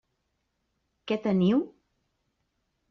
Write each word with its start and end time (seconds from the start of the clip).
Què 1.11 1.19
teniu? 1.29 1.63